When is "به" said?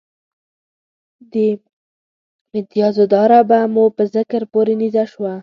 3.49-3.59